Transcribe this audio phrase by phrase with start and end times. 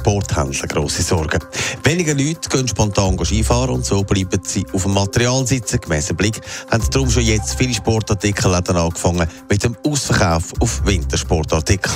[0.00, 1.40] Sporthändler grosse Sorgen.
[1.84, 5.78] Weniger Leute gehen spontan Skifahren und so bleiben sie auf dem Material sitzen.
[5.80, 6.40] Gemäss Blick
[6.70, 11.92] haben darum schon jetzt viele Sportartikel angefangen mit dem Ausverkauf auf Wintersportartikel.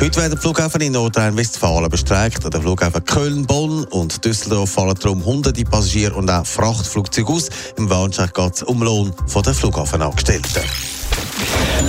[0.00, 2.44] Heute werden die Flughafen in Nordrhein-Westfalen bestreikt.
[2.44, 7.50] An den Flughafen Köln, Bonn und Düsseldorf fallen darum hunderte Passagiere und auch Frachtflugzeuge aus.
[7.76, 9.12] Im Warnscheich geht es um Lohn
[9.44, 10.62] der Flughafenangestellten.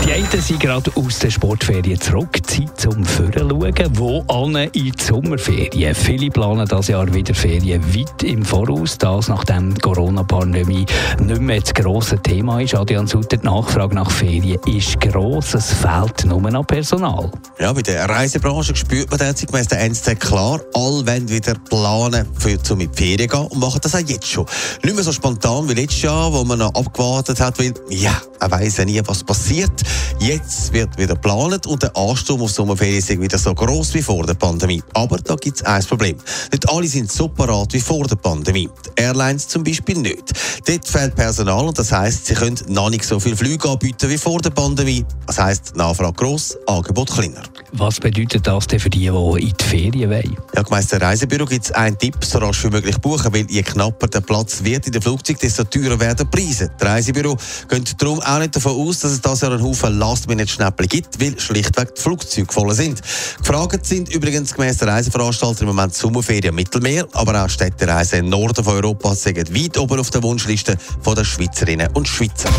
[0.09, 2.36] Die einen sind gerade aus der Sportferien zurück.
[2.48, 3.76] Zeit zum Vorschauen.
[3.91, 5.94] Wo alle in die Sommerferien?
[5.94, 8.98] Viele planen das Jahr wieder Ferien weit im Voraus.
[8.98, 10.88] Das, nachdem die Corona-Pandemie
[11.20, 12.73] nicht mehr das grosse Thema ist.
[12.73, 15.53] Adrian Sutter, die Nachfrage nach Ferien ist gross.
[15.53, 17.30] Es fehlt nur an Personal.
[17.59, 22.26] Ja, bei der Reisebranche spürt man derzeit gemäss der NZZ klar, alle wollen wieder planen,
[22.36, 24.48] für, um in die Ferien gehen und machen das auch jetzt schon.
[24.83, 28.52] Nicht mehr so spontan wie letztes Jahr, wo man noch abgewartet hat, weil, ja, er
[28.52, 29.72] weiß ja nie, was passiert.
[30.20, 34.26] Jetzt wird wieder geplant und der Ansturm auf Sommerferien ist wieder so groß wie vor
[34.26, 34.82] der Pandemie.
[34.94, 36.18] Aber da gibt es ein Problem.
[36.52, 38.70] Nicht alle sind so parat wie vor der Pandemie.
[38.86, 40.34] Die Airlines zum Beispiel nicht.
[40.66, 44.17] Dort fehlt Personal und das heisst, sie können noch nicht so viel Flüge anbieten wie
[44.17, 45.06] vor der Pandemie.
[45.26, 47.44] Das heisst, Nachfrage gross, Angebot kleiner.
[47.73, 50.38] Was bedeutet das denn für die, die in die Ferien wollen?
[50.56, 53.61] Ja, gemäss der Reisebüro gibt es einen Tipp, so rasch wie möglich buchen, weil je
[53.61, 56.72] knapper der Platz wird in dem Flugzeug, desto teurer werden die Preise.
[56.80, 60.88] Die Reisebüro gehen darum auch nicht davon aus, dass es das Jahr einen Haufen Last-Minute-Schnäppel
[60.88, 63.02] gibt, weil schlichtweg die Flugzeuge voll sind.
[63.38, 68.64] Gefragt sind übrigens gemäss der Reiseveranstalter im Moment Sommerferien Mittelmeer, aber auch Städtereisen im Norden
[68.64, 72.50] von Europa sind weit oben auf der Wunschliste der Schweizerinnen und Schweizer.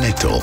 [0.00, 0.42] Netto.